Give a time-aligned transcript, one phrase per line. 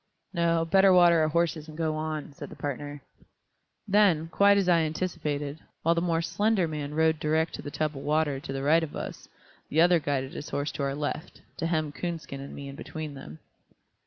[0.33, 3.03] "No, better water our horses and go on," said the partner.
[3.87, 7.95] Then, quite as I anticipated, while the more slender man rode direct to the tub
[7.95, 9.29] of water, to the right of us,
[9.69, 13.13] the other guided his horse to our left, to hem Coonskin and me in between
[13.13, 13.37] them.